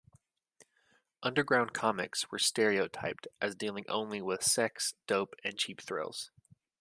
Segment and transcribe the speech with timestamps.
[1.21, 6.31] Underground comics were stereotyped as dealing only with sex, dope and cheap thrills.